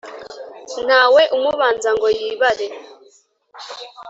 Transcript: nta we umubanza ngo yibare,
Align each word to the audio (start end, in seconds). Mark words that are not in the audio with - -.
nta 0.85 1.01
we 1.13 1.23
umubanza 1.37 1.89
ngo 1.95 2.07
yibare, 2.17 2.67